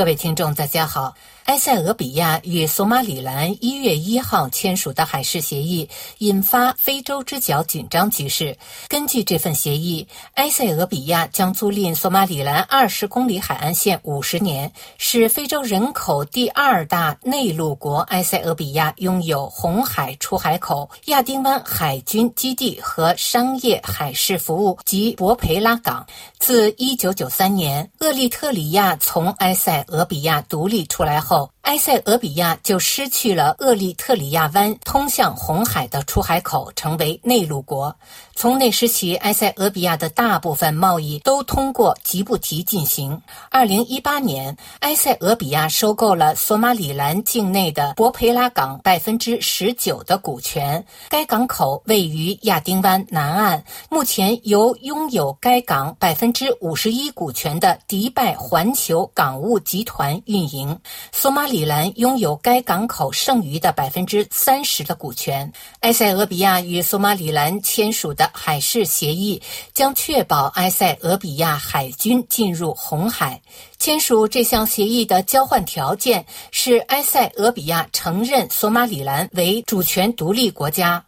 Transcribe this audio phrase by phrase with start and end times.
[0.00, 1.14] 各位听众，大家好。
[1.50, 5.88] 埃塞俄比亚与索马里兰一月一号签署的海事协议
[6.18, 8.56] 引发非洲之角紧张局势。
[8.86, 26.06] 根据这份协议，埃塞俄比亚将租赁索马里兰二十公里海岸线五十年，使非洲人口第二大内陆国埃塞俄比亚拥有红海出海口、亚丁湾海军基地和商业海事服务及博培拉港。
[26.38, 37.94] 自一九九三年厄立特里亚从埃塞俄比亚独立出来后，を埃塞俄比亚就失去了厄立特里亚湾通向红海的出海口，成为内陆国。
[38.34, 43.20] 从那时起，埃塞俄比亚的大部分贸易都通过吉布提进行。
[43.50, 50.84] 二零一八年，埃塞俄比亚收购了索马里兰境内的博培拉港百分之十九的股权。
[51.10, 60.76] 该港口位于亚丁湾南岸，目前由拥有该港百分之五十一股权的迪拜环球港务集团运营。
[61.12, 65.52] 索马里兰拥有该港口剩余的百分之三十的股权。
[65.80, 69.42] 埃塞俄比亚与索马里兰签署的海事协议
[69.74, 73.42] 将确保埃塞俄比亚海军进入红海。
[73.78, 81.04] 签署这项协议的交换条件是埃塞俄比亚承认索马里兰为主权独立国家。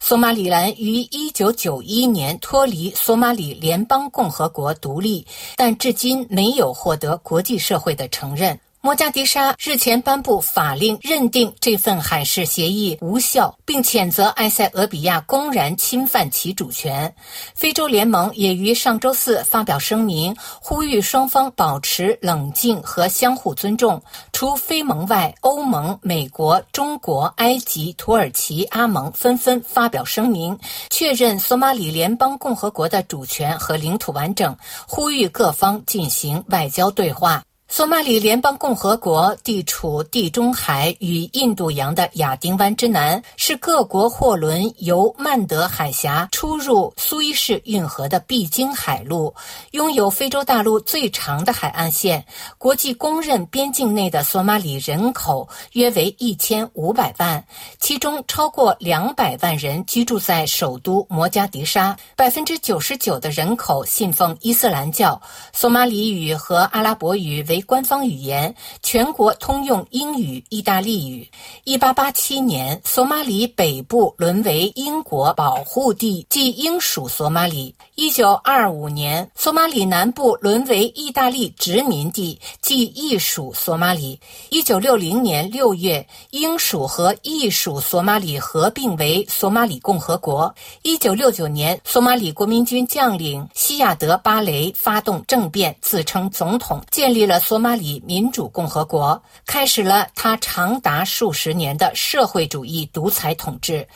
[0.00, 8.60] 索马里兰于一九九一年脱离索马里联邦共和国独立，但至今没有获得国际社会的承认。
[8.84, 17.14] 摩加迪沙日前颁布法令，认定这份海事协议无效，并谴责埃塞俄比亚公然侵犯其主权。
[17.54, 24.02] 非洲联盟也于上周四发表声明，呼吁双方保持冷静和相互尊重。
[24.34, 30.58] 除非盟外，欧盟、美国、中国、埃及、土耳其、阿盟纷纷发表声明，
[30.90, 34.54] 确认索马里联邦共和国的主权和领土完整，
[34.86, 37.42] 呼吁各方进行外交对话。
[37.66, 49.34] 索马里联邦共和国地处地中海与印度洋的亚丁湾之南，是各国货轮由曼德海峡出入苏伊士运河的必经海路，
[49.72, 52.24] 拥有非洲大陆最长的海岸线。
[52.58, 57.44] 国际公认边境内的索马里人口约为一千五百万，
[57.80, 65.20] 其中超过两百万人居住在首都摩加迪沙，百分之九十九的人口信奉伊斯兰教。
[65.52, 71.28] 索马里语和阿拉伯语为官方语言，全国通用英语、意大利语。
[71.64, 77.74] 一八八七年，索马里北部沦为英国保护地，即英属索马里。
[77.96, 84.18] 一九二五年，索马里南部沦为意大利殖民地，即意属索马里。
[84.50, 90.54] 一九六零年六月，英属和意属索马里合并为索马里共和国。
[90.82, 97.40] 一九六九年，索马里国民军将领西亚德巴雷发动政变，自称总统，建立了。
[97.44, 103.86] 索马里民主共和国开始了他长达数十年的社会主义独裁统治，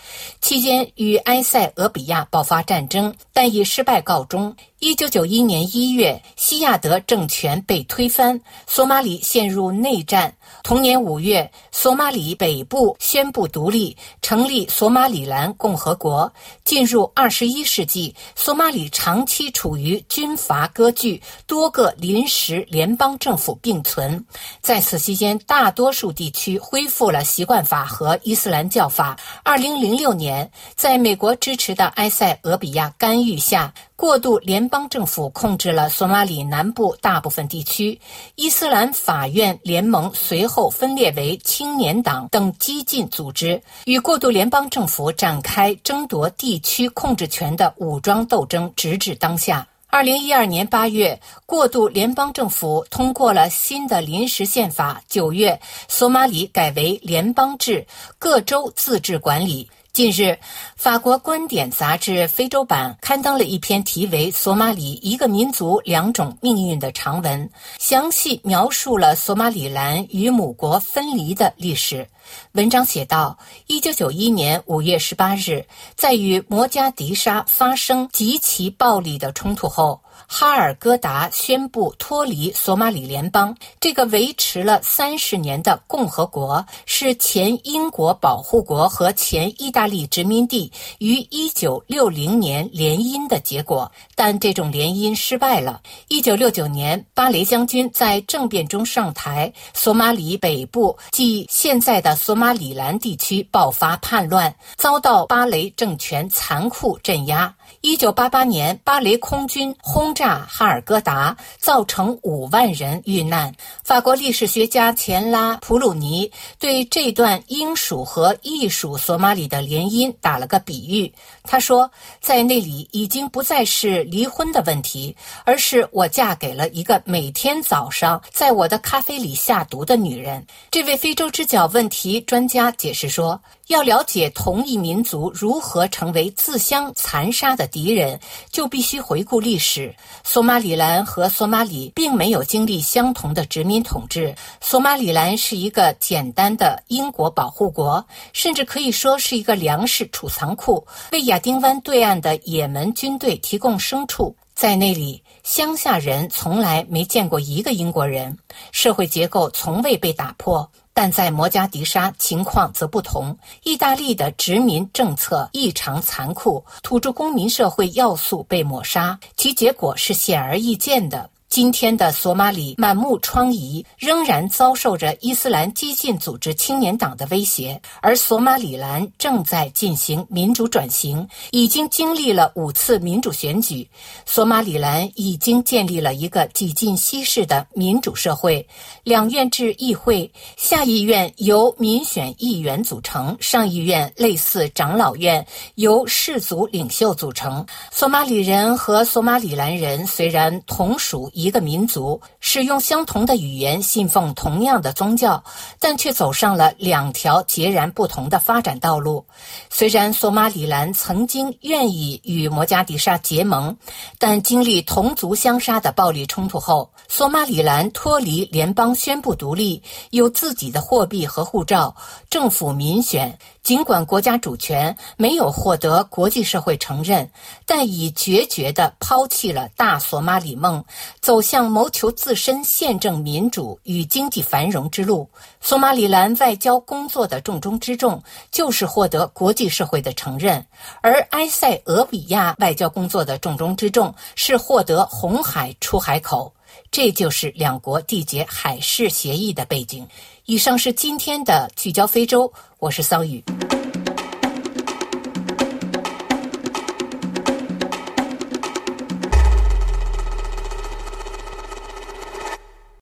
[0.43, 4.55] 期间与埃塞俄比亚爆发战争，但以失败告终。
[4.81, 10.33] 一九九一年一月，西亚德政权被推翻，索马里陷入内战。
[10.63, 16.33] 同年五月，索马里北部宣布独立，成立索马里兰共和国。
[16.65, 24.25] 进入二十一世纪，索马里长期处于军阀割据，多个临时联邦政府并存。
[24.61, 29.19] 在此期间，大多数地区恢复了习惯法和伊斯兰教法。
[29.43, 33.75] 二零零六年，在美国支持的埃塞俄比亚干预下。
[33.99, 38.01] 过渡联邦政府控制了索马里南部大部分地区，
[38.37, 49.67] 伊斯兰法院联盟随后分裂为青年党等激进组织，与过渡联邦政府展开争夺地区控制权的武装斗争，直至当下。
[49.89, 55.03] 二零一二年八月，过渡联邦政府通过了新的临时宪法。
[55.09, 57.85] 九月，索马里改为联邦制，
[58.17, 59.69] 各州自治管理。
[59.99, 60.39] 近日，
[60.77, 67.51] 法国观点杂志非洲版刊登了一篇题为《索马里：一个民族两种命运》的长文，
[67.81, 72.07] 详细描述了索马里兰与母国分离的历史。
[72.53, 73.37] 文章写道：
[73.67, 75.67] 一九九一年五月十八日，
[75.97, 80.01] 在与摩加迪沙发生极其暴力的冲突后。
[80.27, 83.55] 哈尔戈达宣布脱离索马里联邦。
[83.81, 93.91] 这个维持了三十年的共和国，是前英国保护国和前意大利殖民地于一九六零年联姻的结果。
[94.15, 95.81] 但这种联姻失败了。
[96.09, 107.55] 一九六九年，巴雷将军在政变中上台，索马里北部即现在的索马里兰地区爆发叛乱，遭到巴雷政权残酷镇压。
[107.81, 113.55] 一九八八年，巴雷空军轰轰炸哈尔戈达，造成五万人遇难。
[113.85, 121.13] 法国历史学家钱拉普鲁尼对这段英属和意属索马里的联姻打了个比喻。
[121.43, 121.91] 他说，
[122.23, 125.15] 在那里已经不再是离婚的问题，
[125.45, 130.47] 而是我嫁给了一个每天早上在我的咖啡里下毒的女人。
[130.71, 133.39] 这位非洲之角问题专家解释说。
[133.69, 138.19] 要了解同一民族如何成为自相残杀的敌人，
[138.51, 139.95] 就必须回顾历史。
[140.25, 144.35] 索马里兰和索马里并没有经历相同的殖民统治。
[144.63, 154.35] 索马里兰是一个简单的英国保护国，甚至可以说是一个粮食储藏库，为亚丁湾对岸的也门军队提供牲畜。
[154.55, 158.37] 在那里，乡下人从来没见过一个英国人，
[158.73, 160.69] 社会结构从未被打破。
[161.01, 171.31] 但在摩加迪沙情况则不同，意大利的殖民政策异常残酷，土著公民社会要素被抹杀，其结果是显而易见的。
[171.49, 177.81] 今天的索马里满目疮痍，仍然遭受着伊斯兰激进组织青年党的威胁。
[178.03, 183.89] 而索马里兰正在进行民主转型，已经经历了五次民主选举。
[184.27, 188.69] 索马里兰已经建立了一个几近西式的民主社会，
[189.03, 195.45] 两院制议会，下议院由民选议员组成，上议院类似长老院，
[195.77, 197.65] 由氏族领袖组成。
[197.91, 201.33] 索马里人和索马里兰人虽然同属。
[201.41, 205.45] 一个民族使用相同的语言，信奉同样的宗教，
[205.79, 209.25] 但却走上了两条截然不同的发展道路。
[209.71, 213.77] 虽然索马里兰曾经愿意与摩加迪沙结盟，
[214.19, 219.81] 但经历同族相杀的暴力冲突后，索马里兰脱离联邦，宣布独立，
[220.11, 221.95] 有自己的货币和护照，
[222.29, 223.39] 政府民选。
[223.63, 227.31] 尽管国家主权没有获得国际社会承认，
[227.67, 230.83] 但已决绝地抛弃了大索马里梦，
[231.29, 235.29] 走向谋求自身宪政民主与经济繁荣之路。
[235.61, 240.67] 索马里兰外交工作的重中之重就是获得国际社会的承认，
[241.03, 246.51] 而埃塞俄比亚外交工作的重中之重是获得红海出海口。
[246.91, 250.09] 这就是两国缔结海事协议的背景。
[250.47, 253.45] 以上是今天的聚焦非洲，我是桑宇。